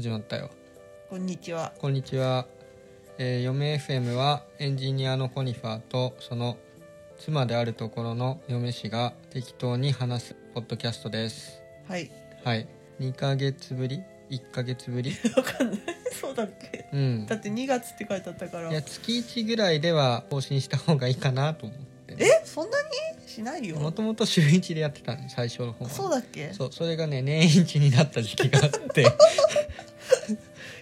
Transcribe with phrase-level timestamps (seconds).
[0.00, 0.48] 始まったよ
[1.10, 1.72] こんにちは。
[1.78, 2.46] こんにちは、
[3.18, 6.56] えー、嫁 FM はエンジニアのコニファーとその
[7.18, 12.10] 妻であるところの嫁氏が適当に話すポッドキャストですはい。
[12.44, 12.66] はい
[12.98, 14.00] 2ヶ月ぶり
[14.30, 15.12] ？1ヶ月ぶり？
[15.36, 15.80] わかんない。
[16.18, 16.88] そうだっけ？
[16.92, 18.70] うんだって2月って書いてあったから。
[18.70, 22.88] いや月1ぐらいでは更新した方がいいかなと思ってね、え、そんなに？
[23.30, 23.76] しないよ。
[23.76, 26.52] もともと週1でやってたの最初の方はそうだっけ？
[26.52, 29.04] そうそれがね年一になった時期があって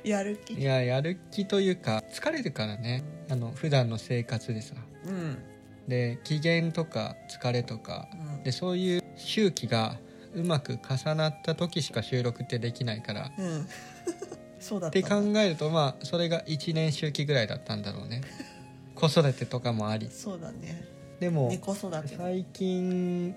[0.08, 0.54] やる気。
[0.54, 4.74] いややる気というか疲れるからねあの普段の生活でさ
[5.06, 5.38] うん。
[5.86, 8.42] で機嫌とか疲れとかうん。
[8.42, 9.98] でそういう周期が
[10.34, 13.68] うまく重なった時しか収録ってできないからうん。
[14.60, 15.02] そうだって。
[15.02, 18.22] 考えるとまあそれが1年周期ぐらいだったんだろうね
[18.94, 20.84] 子育てとかもありそうだね。
[21.20, 22.16] でも猫育て。
[22.16, 23.34] 最近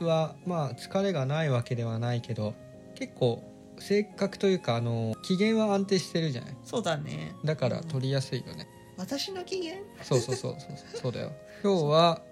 [0.00, 2.54] はまあ疲れがないわけではないけど
[2.94, 3.42] 結構
[3.82, 6.56] 性格というかあの機嫌は安定してるじゃない？
[6.64, 7.34] そうだね。
[7.44, 9.76] だからうん取りやすいよね、私の機嫌？
[10.02, 12.22] そうそうそうそう そうだよ今日は、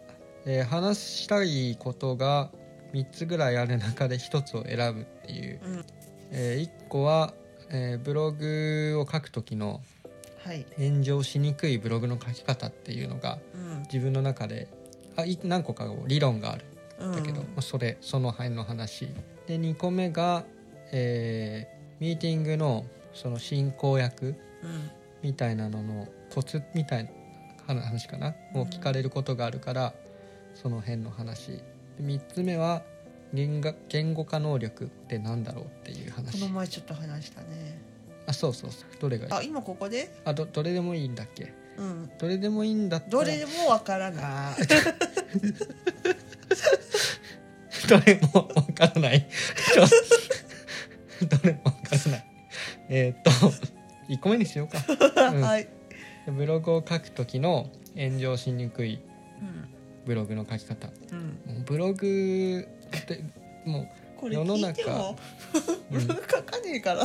[0.46, 2.50] えー話したいことが
[2.92, 5.84] 3つぐらいある中で1つを選ぶっていう、うん。
[6.32, 7.34] え1個は、
[7.70, 9.80] えーブログを書く時の
[10.44, 10.64] はい。
[10.78, 13.82] 炎上しにくいブログの書き方っていうのがうん。
[13.82, 14.68] 自分の中で
[15.16, 16.64] あい何個か理論がある
[16.98, 19.08] うんだけど、まあ、それその辺の話
[19.46, 20.44] で2個目が、
[20.92, 24.90] えーミーティングのその進行役うん。
[25.22, 27.04] みたいなののコツみたい
[27.68, 29.92] な話かなを聞かれることがあるから、
[30.54, 31.62] その辺の話で
[32.02, 32.82] 3つ目は
[33.34, 37.78] 言語言語化能力ってなんだろうっていうこ話の前ちょっと話したね。
[38.26, 39.32] あそうそうそうどれがいい？
[39.32, 40.10] あ、今ここで？
[40.24, 41.52] あどどれでもいいんだっけ？
[41.76, 42.10] うん。
[42.18, 44.54] どれでもいいんだったらどれでもわからない。
[47.88, 49.26] どれもわからない
[51.26, 52.26] どれもわからない
[52.88, 53.30] えーっと
[54.08, 54.78] 1個目にしようか、
[55.32, 55.68] うんはい。
[56.26, 59.00] ブログを書く時の炎上しにくい
[59.40, 59.68] うん。
[60.04, 61.18] ブログの書き方うん。
[61.54, 62.66] もうブログ
[62.96, 63.20] って
[63.64, 65.16] もこれ世の聞いて中
[65.90, 67.02] ブログ書かねえから。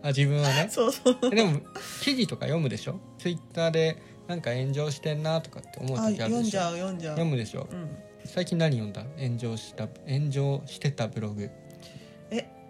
[0.00, 1.30] あ自分はねそうそう。
[1.30, 1.60] でも
[2.02, 3.00] 記事とか読むでしょ？
[3.18, 3.96] ツイッターで
[4.28, 6.46] なんか炎上してんなとかって思うあ、時あるでしょ？
[6.46, 7.16] 読んじゃう読んじゃう。
[7.16, 7.66] 読むでしょ？
[7.72, 7.88] うん。
[8.24, 9.04] 最近何読んだ？
[9.20, 11.50] 炎上した炎上してたブログ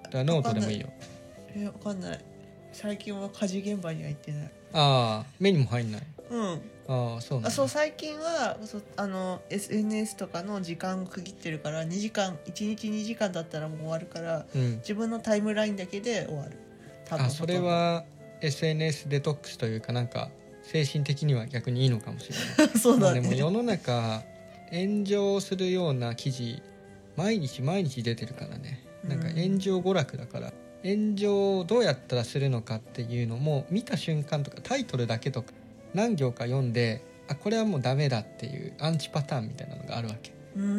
[0.08, 0.88] からノートでもいいよ。
[1.56, 2.20] えわかんない。
[2.72, 4.50] 最近は火事現場には行ってない。
[4.72, 6.02] ああ目にも入んない。
[6.30, 6.60] うん。
[6.88, 7.48] ああそうなんだ。
[7.48, 14.76] あそう最近はそあの SNS とかの時間区切ってるから2時間1日2時間だったらもう終わるからうん。
[14.78, 16.52] 自分のタイムラインだけで終わる。
[17.06, 18.04] 多分あそれは
[18.40, 20.30] SNS デトックスというかなんか
[20.62, 22.76] 精神的には逆にいいのかもしれない。
[22.78, 24.22] そうだまあでもね世の中
[24.70, 26.62] 炎上するような記事
[27.16, 30.52] 毎日毎日出てるからねなんかうん炎上娯楽だから
[30.84, 35.52] 炎上をどうやったらするのかっていうのも見た瞬間とかタイトルだけとか
[35.94, 40.32] 何行か読んであこれはもうダメだっていうアンチパターンみたいなのがあるわけ。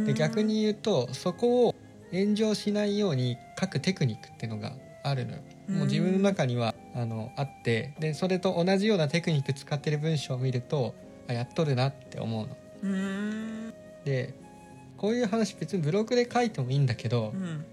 [0.05, 1.75] で逆に言うとそこを
[2.11, 4.73] 炎上しないように書くテクニックっていうのが
[5.03, 5.39] あるのよ。
[5.69, 10.95] もう自分の中にはあのあってでそれと同じようなテクニック使ってる文章を見ると
[11.27, 12.57] あやっとるなって思うの。
[12.83, 13.73] う
[14.05, 14.33] で
[14.97, 17.65] こういう話別にブログで書いてもいいんだけどうん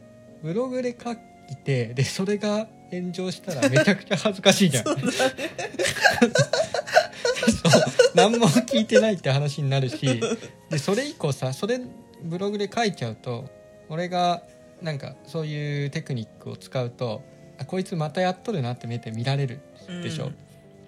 [0.43, 1.17] ブログで書い
[1.65, 4.85] てでそれが炎上したらめちゃくちゃ恥ずかしいじゃん。
[4.87, 5.11] そうだね。
[7.63, 7.83] そう。
[8.17, 10.21] 何も聞いてないって話になるし
[10.71, 11.81] でそれ以降さそれ
[12.23, 13.45] ブログで書いちゃうと
[13.89, 14.43] 俺が
[14.81, 17.23] なんかそういうテクニックを使うと
[17.59, 19.61] あこいつまたやっとるなって目で見られる
[20.03, 20.31] でしょ、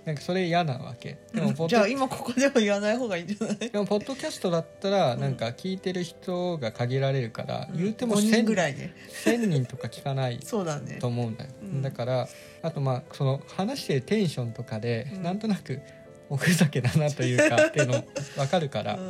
[0.09, 1.19] なんかそれ嫌なわけ。
[1.35, 3.57] でもポッドじゃあ今ここでも言わない方がいいんじゃない？
[3.59, 8.95] でもポッドキャストだったらうんなんか聞いてる人が限られるから、言うても5人1000ぐらいね
[9.27, 10.97] 1000人とか聞かない そうだね。
[10.99, 11.83] と思うんだよ、うん。
[11.83, 12.27] だから
[12.63, 15.23] あとまあその話してるテンションとかで、うん。
[15.23, 15.81] なんとなく
[16.31, 18.03] おふざけだなというかっていうの
[18.37, 19.01] 分かるから、 う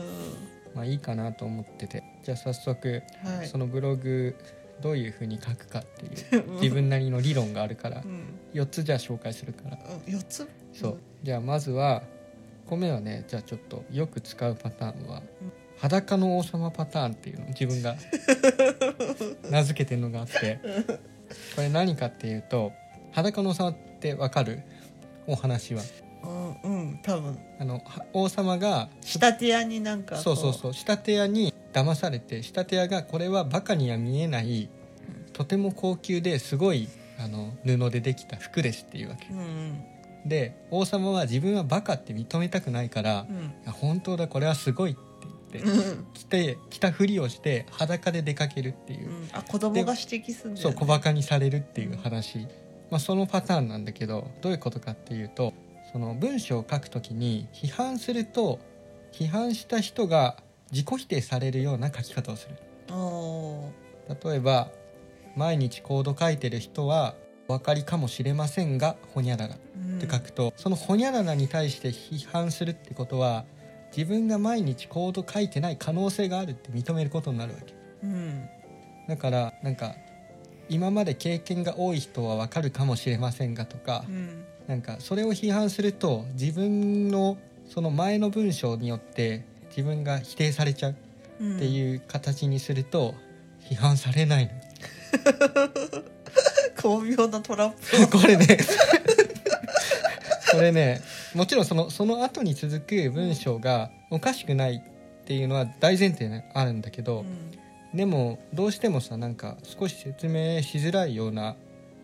[0.74, 2.02] まあいいかなと思ってて。
[2.24, 3.46] じゃあ早速、んはい。
[3.46, 4.34] そのブログ
[4.80, 8.22] どういうふうに書くかっていう 自分なりの理論があるからうん。
[8.54, 9.78] 4つじゃあ紹介するから。
[10.06, 10.14] うん。
[10.14, 10.48] 4つ？
[10.72, 10.96] そう。
[11.22, 12.02] じゃあまずは
[12.66, 15.22] 1個目はねじゃあちょっとよく使うパターンは
[15.78, 17.96] 裸の王様パターンっていうのを自分が
[19.50, 20.58] 名付けてるのがあって。
[21.54, 22.72] これ何かっていうと
[23.12, 24.62] 裸の王様ってわかる？
[25.26, 25.82] お話は。
[26.64, 26.72] うん。
[26.72, 26.98] うん。
[27.02, 27.38] 多分。
[27.58, 30.74] あのは王様が仕立て屋になんかこそうそうそう。
[30.74, 34.68] 仕立て屋に騙されて仕立て屋がこれはバカには見えない
[35.32, 36.88] とても高級ですごい
[37.18, 39.28] あの布でできた服ですっていうわけ。
[39.30, 39.84] うんうん。
[40.26, 43.52] で王様は自分はバカって認めたくないから「いうん。
[43.66, 45.00] や本当だこれはすごい」って
[45.52, 49.08] 言ってうん着て着たふりをして裸で出かけるっていう。
[49.08, 49.28] う、ん。
[49.32, 52.46] あ子供が指摘するんだよ、ね、そう小バカにされるっていう話。
[52.90, 55.52] まあ、そのパターンなんだけどどういうことかっていうと
[55.92, 58.58] その文章を書くときに批判すると
[59.12, 60.36] 批判した人が
[60.70, 62.56] 自己否定されるような書き方をする。
[64.24, 64.70] 例えば
[65.36, 67.14] 毎日コード書いてる人は
[67.48, 69.98] お分かりかもしれませんがほにゃららっうん。
[69.98, 73.44] て書くと、そのほにゃららに対して批判するってことは
[73.96, 77.74] 自分が毎日コード書いてない可能性があるって認めることになるわけ。
[78.02, 78.48] うん。
[79.08, 79.94] だからなんか
[80.68, 84.44] 今まで経験が多い人は分かるかもしれませんがとかうん。
[84.66, 87.38] なんかそれを批判すると自分の
[87.68, 89.44] その前の文章によって
[89.78, 90.96] 自分が否定されちゃう
[91.40, 91.56] うん。
[91.56, 93.14] っていう形にすると
[93.70, 94.52] 批判されないの。
[94.52, 94.58] よ
[96.76, 97.70] 巧妙なトラッ
[98.08, 98.16] プ。
[98.16, 98.58] を これね。
[100.50, 101.00] これね
[101.34, 107.24] もちろんそのその後に続く文章がおかしくないっていうのは大前提にあるんだけど、
[107.94, 111.54] でもどうしてもさなんか少し説明しづらいような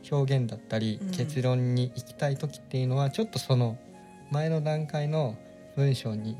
[0.08, 1.10] 表現だったり、うん。
[1.10, 3.76] 結論に行きたい時っていうのはちょっとその
[4.30, 5.36] 前の段階の
[5.74, 6.36] 文章に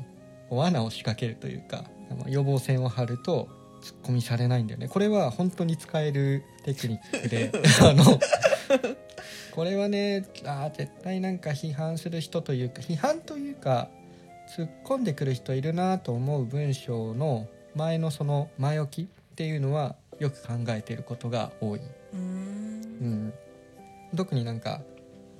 [0.49, 1.85] 罠を仕掛けるというか
[2.27, 3.49] 予防線を張ると
[3.81, 4.87] ツッコミされないんだよね。
[4.87, 7.51] これは本当に使えるテクニックで
[7.81, 8.19] あの
[9.51, 13.89] これはねあー絶対なんか批判する人というか批判というか
[14.57, 21.81] 突っ込んでくる人いるなと思う文章の前のその前置きっていうのはよく考えていることが多い、
[22.13, 22.19] うん。
[23.01, 23.33] うん、
[24.15, 24.81] 特になんか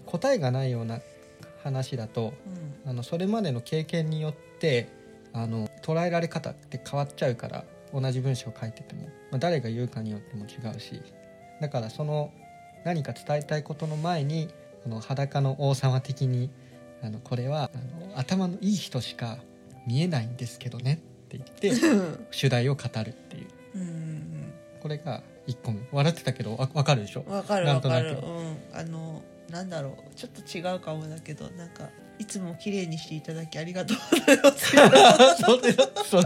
[0.05, 0.99] 答えがないような
[1.65, 2.33] 話だと
[2.85, 4.87] あのそれまでの経験によって
[5.33, 11.01] あの捉えられ方って変わっちゃうから同じ文章を書いてても、まあ、誰が言うかによっても違うし。
[11.59, 12.31] だからその
[12.83, 14.49] 何か伝えたいことの前に
[14.85, 16.51] あの裸の王様的に
[17.01, 17.77] あのこれはあ
[18.13, 19.37] の頭のいい人しか
[19.87, 20.93] 見えないんですけどね
[21.25, 21.71] って言って
[22.31, 23.47] 主題を語るっていう。
[23.75, 25.79] うんこれが1個目。
[25.91, 27.25] 笑ってたけどわ分かるでしょ？
[27.27, 28.05] わかるなんとなく。
[28.07, 28.27] わかる。
[28.27, 28.57] うん。
[28.79, 34.71] あのなんだろうちょっと違うかもだけどなんかいつも綺麗にしていただきありがとうございます
[35.41, 36.21] それそ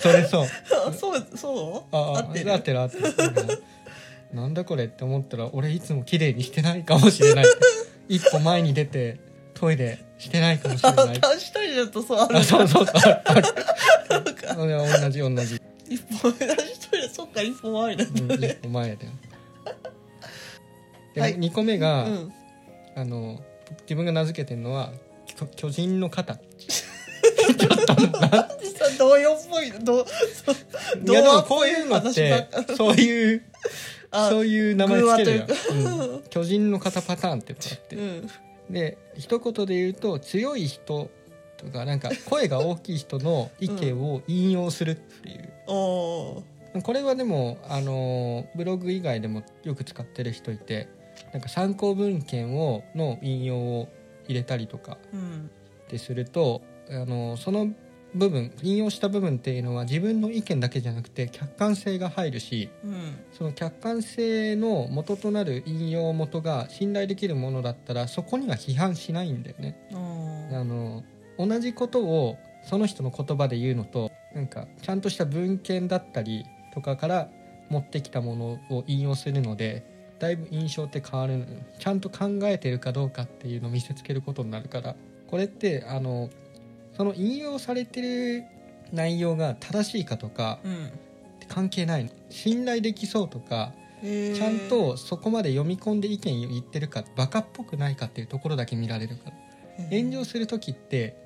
[0.00, 0.46] それそう
[0.92, 3.12] そうそうあ合ってる合ってる合ってる
[4.32, 7.44] なんだこれって思ったら俺いつも綺麗にしてないかもしれない
[8.08, 9.18] 一歩前に出て
[9.54, 13.42] トイレしてないかもしれない一人だとそうあるそうそうそうある
[14.10, 19.12] なんかあれ同じ同じ、一歩一人そっか一歩前だうん、一歩前だよ
[21.16, 21.38] で、はい。
[21.38, 22.32] 2個目が、うん。
[22.94, 23.38] あの
[23.82, 24.90] 自分が名付けてるのは
[25.26, 28.48] 巨巨人の肩 ちょっとなさ
[28.98, 30.06] 童謡っぽいのどう
[31.06, 33.42] いやでもこういうのってそういう
[34.10, 35.46] あそういう名前つけるよ。
[35.70, 36.22] う、うん。
[36.30, 38.30] 巨人の肩パターンっていうのがあって、うん。
[38.70, 41.10] で一言で言うと強い人
[41.58, 46.82] とかなんか声が大きい人の意見を引用するっていう、おー。
[46.82, 50.88] これはでもあのブログ以外でもよく使ってる人いて
[51.32, 53.88] なんか参考文献をの引用を
[54.28, 55.50] 入れたりとかうん
[55.84, 57.68] ってするとあのその
[58.14, 69.76] 部分引用した部分っていうのは自分の意見だけじゃなくて客観性が入るしうんその客観性の元となる引用元が信頼できるものだったらそこには批判しないんだよね。
[70.52, 71.04] あの
[71.38, 77.28] 同じことをその人の言葉で言うのとなんかちゃんとした文献だったりとかから
[77.68, 79.84] 持ってきたものを引用するので
[80.18, 81.46] だいぶ印象って変わる
[81.78, 84.96] ちゃんと考えてるかどうかっていうのを見せつけることになるから。
[85.28, 86.30] これってあの
[86.96, 88.44] その引用されてる
[88.92, 90.76] 内容が正しいかとかうんっ
[91.40, 92.10] て関係ないの。
[92.30, 94.36] 信頼できそうとかへー。
[94.36, 99.36] ちゃんとそこまで読み込んで意見を言ってるかバカっぽくないかっていうところだけ見られるから。
[99.90, 101.16] 炎上する時って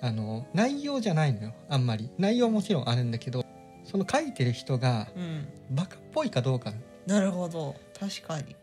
[0.00, 1.52] あの内容じゃないのよ。
[1.68, 2.10] あんまり。
[2.18, 3.44] 内容はもちろんあるんだけど
[3.84, 5.46] その書いてる人がうん。
[5.70, 6.72] バカっぽいかどうか。
[7.06, 8.56] なるほど確かに。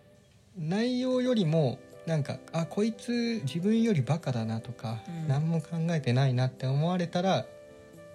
[0.57, 1.77] 内容よりも
[2.07, 5.27] なんかあこいつ自分よりバカだなとか、うん。
[5.27, 7.45] 何も考えてないなって思われたら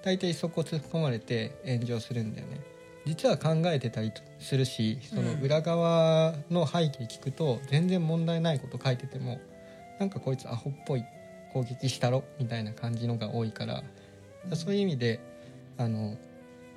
[0.02, 2.60] 大体そこ突っ込まれて炎上するんだよね。
[3.04, 9.40] 実は考えてたりするしその裏側の背景聞くと全然問題ないこと書いてても
[9.98, 11.04] なんかこいつアホっぽい
[11.52, 13.82] 攻撃したろみたいな感じのが多いから
[14.54, 15.20] そういう意味で
[15.78, 16.16] あの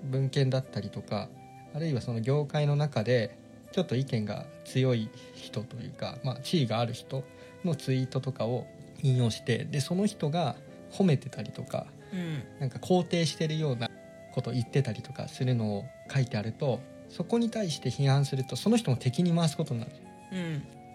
[0.04, 1.30] 文献だったりとか
[1.76, 3.38] あるいはその業界の中で
[3.76, 7.26] ちょっと意見が強い人というか、まあ、地位がある人
[7.66, 8.66] のツイートとかを
[9.04, 10.56] 引用してでその人が
[10.94, 12.44] 褒めてたりとかうん。
[12.62, 13.92] なんか肯定してるような
[14.34, 16.80] ことを言ってたりとかするのを書いてあると
[17.10, 19.92] そこに対して批判するとその人も敵に回すことになる。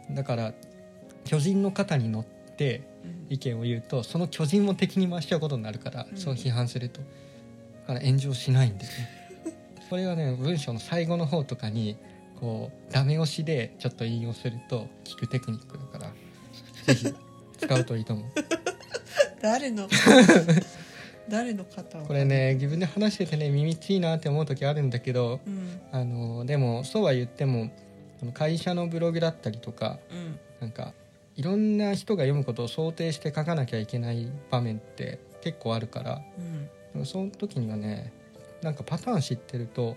[0.09, 0.15] うん。
[0.15, 0.55] だから
[1.27, 2.81] 巨人の肩に乗って
[3.29, 6.17] 意見を言うとその巨人も敵に回しちゃうことになるから、うん。
[6.17, 7.03] そう批判すると。
[7.83, 9.09] だから炎上しないんですね。
[9.91, 11.99] これはね文章の最後の方とかに
[12.41, 16.13] こうダメ押しでちょっと引用すると聞くテクニックだから
[16.87, 17.15] ぜひ
[17.59, 18.27] 使うといいと思う。
[19.43, 19.89] 誰の
[21.29, 22.07] 誰の方を？
[22.07, 25.81] これね自分で話しててね耳ついいなって思う時あるんだけどうん。
[25.93, 27.71] あのでもそうは言っても
[28.35, 30.39] 会社のブログだったりとかうん。
[30.61, 30.93] なんか
[31.37, 36.23] いろんな人が読むことを想定して書かなきゃいけない場面って結構あるから
[36.95, 37.07] うん。
[37.07, 38.13] その時にはね
[38.63, 39.97] なんかパターン知ってると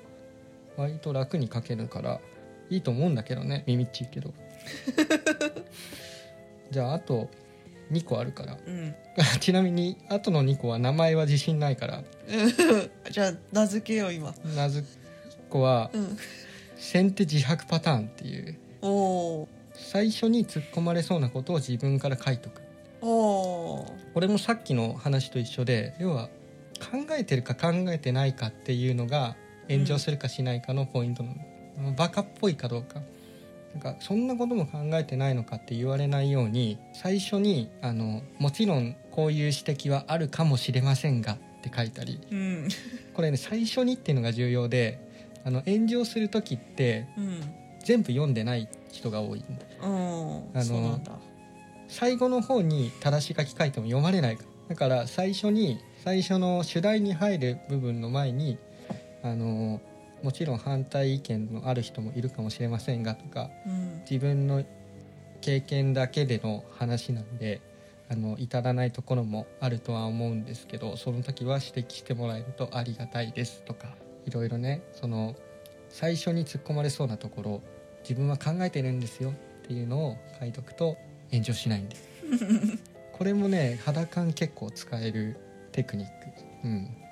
[0.77, 2.19] 割と楽に書けるから
[2.69, 4.33] いいと思うんだけどね耳っちいけど。
[6.71, 7.29] じゃああと
[7.91, 8.57] 2個あるから。
[8.65, 8.95] うん。
[9.39, 12.03] ちなみにあとの2個は名前は自信ないから。
[13.11, 14.33] じゃあ名付けよう今。
[14.55, 14.85] なず1
[15.49, 16.17] 個はうん。
[16.75, 18.57] 先手自白パターンっていう。
[19.73, 22.61] 最初に突っ込まれそうなことを自分から書いとく。
[23.03, 23.85] こ
[24.19, 26.29] れもさっきの話と一緒で要は
[26.79, 29.35] 考えてるか考えてないかっていうのが
[29.69, 31.35] 炎上するかしないかのポイントなの、
[31.97, 33.01] バカっぽいかどうか。
[33.73, 42.19] なんかそんなことも考えてないのかって言われないように最初にあのもちろんこういう指摘はあるかもしれませんがって書いたり。
[42.31, 42.67] うん。
[43.13, 44.99] これね最初にっていうのが重要で
[45.43, 47.41] あの炎上する時ってうん。
[47.83, 49.43] 全部読んでない人が多い
[49.81, 51.01] うんあの
[51.89, 54.43] 最後の方に正し書き書いても読まれないか。
[54.43, 58.57] らだから最初に最初の主題に入る部分の前に
[59.21, 59.81] あの
[60.23, 64.01] もちろん反対意見のある人もいるかもしれませんがとかうん。
[64.09, 64.63] 自分の
[65.41, 67.61] 経験だけでの話なんで
[68.09, 73.89] あの至らないところもあるとは思うんですけどその時は指摘してもらえるとありがたいですとか
[74.25, 75.35] いろいろねその
[75.89, 77.61] 最初に突っ込まれそうなところ
[78.01, 79.33] 自分は考えてるんですよっ
[79.67, 80.97] ていうのを書いとくと
[81.31, 81.95] 炎上しないんで
[83.11, 85.37] これもね肌感結構使える
[85.71, 86.13] テクニック。
[86.63, 87.02] うん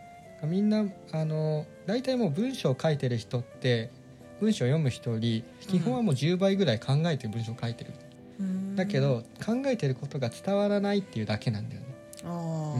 [0.43, 3.91] みんなあの大体もう文章を書いてる人って
[4.39, 7.91] 文章を読む人より基本はもう10倍ぐらい考えて文章を書いてる、
[8.39, 8.75] うん。
[8.75, 11.87] だけど考えてることが伝わらないっていうだけなんだよね、
[12.23, 12.75] あ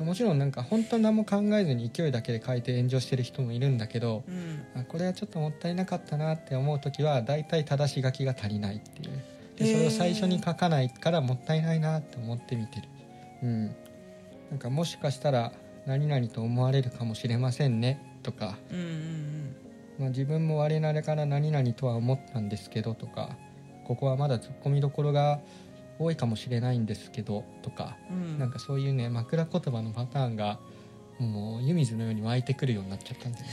[0.00, 4.30] うん、もちろんなんか本当何も考えずに勢いだけで書いて炎上してる人もいるんだけどあ
[4.76, 4.82] うん。
[4.82, 9.22] あこれはちょっともったいなかったなって思う時は大体正し書きが足りないっていう。
[9.56, 12.88] でそれを最初に書かないからもったいないなって思って見てる。
[13.42, 13.66] うん。
[14.50, 15.52] なんかもしかしたら
[15.88, 19.56] 何々と思われるかもしれませんねとか、うんうん
[19.98, 23.30] まあ、自分も我ながらから何々とは思ったんですけどとか
[23.86, 25.40] ここはまだ突っ込みどころが
[25.98, 30.60] 多いかもしれないんですけどとかうんなんかそういうね枕言葉のパターンが
[31.18, 33.44] もう湯水のように湧いてくるようになっちゃったんだよ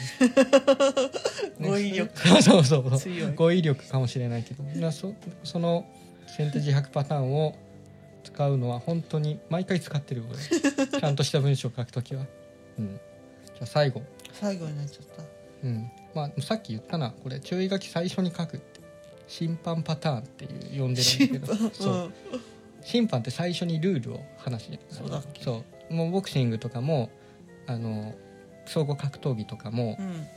[1.60, 1.70] ね。
[1.70, 5.14] 語彙力ねそうそうそう語彙力かもしれないけどなそ
[5.46, 5.86] その
[6.28, 7.56] 先手自白パターンを
[8.26, 12.26] 使うのは本当に毎回使ってる俺ちゃんとした文章を書くときは。
[12.78, 13.00] うん、
[13.46, 14.02] じゃあ最後、
[14.34, 15.24] 最後になっちゃった。
[15.64, 15.92] うん。
[16.14, 18.82] まあ、さっき言ったなこれ注意書き最初に書くって
[19.28, 21.70] 審判パターンっていう呼んでるんだけど。
[21.74, 21.96] そう。
[22.34, 22.42] うん。
[22.82, 25.44] 審判って最初にルールを話すじゃんそうだっけ。
[25.44, 25.94] そう。
[25.94, 27.10] もうボクシングとかも
[27.68, 28.16] あの
[28.66, 30.28] 総合格闘技とかも、うん。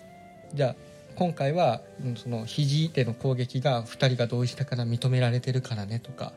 [0.55, 0.77] じゃあ
[1.17, 6.33] 今回はうんその肘での攻撃が2人が同意したから認められてるからねとか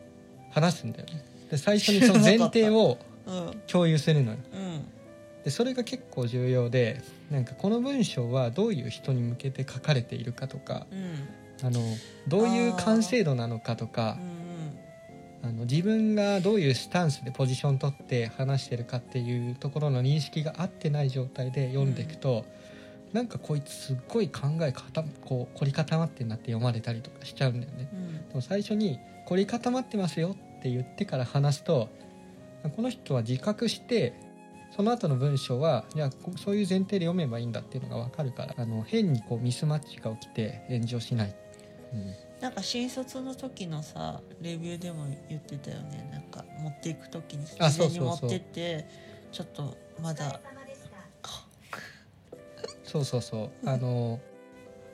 [0.52, 4.38] 話すんだよねで最初にその前提をう ん共有するのよ。
[4.54, 4.86] うん。
[5.44, 11.30] でそれが結構重要でなんかこの文章はどういう人に向けて書かれているかとかうん。
[11.64, 11.80] あの
[12.28, 14.18] どういう完成度なのかとか
[15.44, 22.46] うんあの自分がどういうスタンスでポジション取って話してるかっていうところの認識が合ってない状態で読んでいくと、
[23.12, 27.90] なんかこいつすっごい考え固こう凝り固まってんなって読まれたりとかしちゃうんだよね。
[27.92, 28.28] うん。
[28.30, 31.90] でも最初に「凝り固まってますよ」って言ってから話すと
[32.76, 34.14] この人は自覚して
[34.76, 41.36] その後の文章はいやこそういう前提で読めばいいんだっていうのが分かるからあの変にこうミスマッチが起きて炎上しない。
[41.94, 42.14] うん。
[42.40, 46.08] なんか新卒の時のさレビューでも言ってたよね。
[46.12, 48.18] なんか持っていく時にあ事前にそうそう。
[48.18, 48.88] そう持ってって
[49.32, 50.40] ちょっとまだ
[52.84, 53.70] そうそうそう。
[53.70, 54.20] あの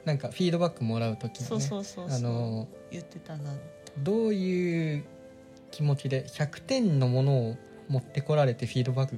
[0.05, 2.17] なんかフィードバックもらう時そうにねそうそうそう。
[2.17, 3.53] あの言ってたな。
[3.99, 5.05] どういう
[5.71, 7.57] 気持ちで100点のものを
[7.89, 9.17] 持ってこられてフィードバック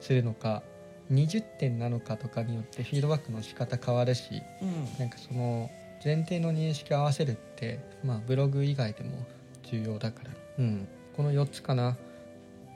[0.00, 0.62] するのか
[1.10, 4.98] 20点なのかとかによってフィードバックの仕方変わるしうん。
[4.98, 5.70] なんかその
[6.04, 9.26] 前提の認識を合わせるって、まあ、ブログ以外でも
[9.62, 11.96] 重要だから、うん、この4つかな、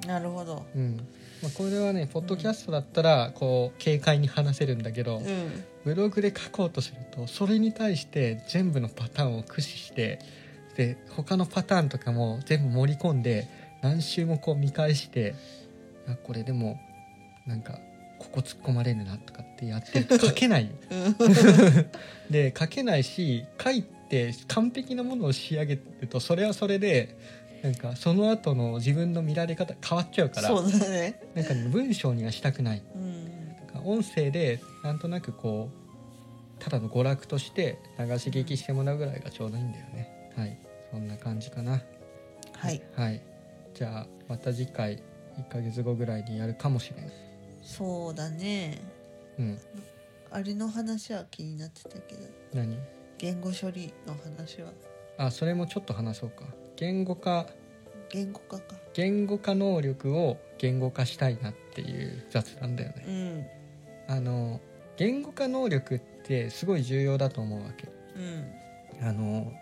[0.07, 0.65] なるほど。
[0.75, 0.97] うん。
[1.43, 5.65] まあ、これはねポッドキャストだったらこう軽快に話せるんだけど、うん。
[5.85, 10.19] ブログで書こうとするとそれに対して全部のパターンを駆使して
[10.79, 13.49] で他のパターンとかも全部盛り込んで
[13.83, 15.35] 何周もこう見返して
[16.09, 16.81] あこれでも
[17.47, 17.81] なんか
[18.21, 20.71] ここ突っ込まれるなとかってやって 書けない。
[22.31, 27.19] で書けないし書いって完璧なものを仕上げるとそれはそれで
[27.63, 31.21] なんかその後の自分の見られ方変わっちゃうからそうだね。
[31.35, 32.83] なんか、ね、文章にはしたくない。
[32.95, 33.25] うん。
[33.25, 40.33] なんか音声でなんとなくこうただの娯楽として流し聞きしてもらうぐらいがちょうどいいんだよね。
[40.37, 41.83] はいそんな感じかな。
[42.53, 42.83] はい。
[42.95, 43.23] はい。
[43.75, 45.03] じゃあまた次回
[45.39, 47.13] 1ヶ月後ぐらいにやるかもしれない
[47.63, 48.81] そうだね。
[49.39, 49.59] うん。
[50.31, 52.23] あれの話は気になってたけど。
[52.53, 52.79] 何？
[53.19, 54.73] 言語処理の話は。
[55.17, 56.45] あそれもちょっと話そうか。
[56.77, 57.47] 言語化。
[58.11, 58.75] 言語化か。
[58.95, 63.05] 言語化能力を言語化したいなっていう雑談だよね。
[64.09, 64.15] うん。
[64.17, 64.61] あの
[64.97, 67.89] 言語化能力ってすごい重要だと思うわけ。
[68.17, 69.07] うん。
[69.07, 69.53] あの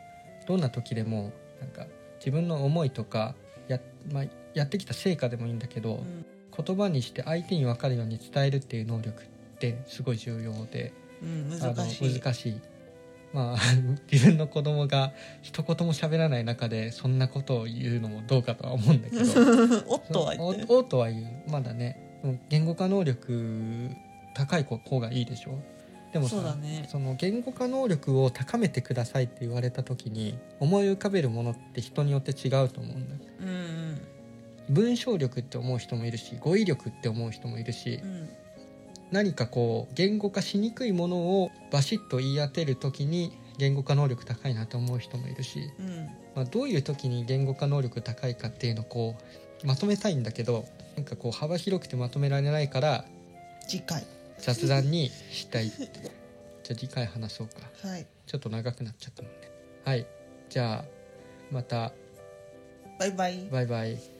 [0.46, 1.86] どんな時でもなんか
[2.18, 3.34] 自分の思いとか
[3.68, 3.80] や,、
[4.12, 4.24] まあ、
[4.54, 6.24] やってきた成果でもいいんだけど、うん。
[6.56, 9.26] 言葉にして相手に分かるように伝えるっていう能力っ
[9.58, 12.18] てすごい重要でうん難しい。
[12.20, 12.60] 難しい。
[13.34, 13.58] まあ
[14.10, 15.12] 自分の子供が
[15.42, 19.22] 一言も喋らない中でそんなことを言うのもどうかとは思うんだけど。
[19.92, 20.60] おっとは言って。
[20.62, 21.50] るおおとは言う。
[21.50, 23.90] まだねうん言語化能力
[24.34, 25.58] 高い子方がいいでしょ？
[26.12, 26.86] でもさそうだね。
[26.88, 34.00] その言語化能力を高めてくださいって言われた時に思い浮かべるものって人によって違うと思うんだうん
[34.68, 38.28] 文章力って思う人もいるし語彙力って思う人もいるしうんうん。
[39.12, 46.08] 何かこう言語化しにくいものをバシッと言い当てる時に言語化能力高いなと思う人もいるし、うん。
[46.34, 49.16] まあ、どういう時に言語化能力高いかっていうのをこ
[49.64, 53.04] うまとめたいんだけどなんかこう幅広くてまとめられないから
[53.66, 54.04] 次回
[54.38, 55.68] 雑談にしたい。
[55.70, 55.86] じゃ
[56.72, 57.54] あ次回話そうか。
[57.88, 58.06] はい。
[58.26, 59.50] ちょっと長くなっちゃったもんね。
[59.84, 60.06] はい。
[60.48, 60.84] じゃあ
[61.50, 61.92] また。
[62.98, 63.48] バイバイ。
[63.50, 64.15] バイバイ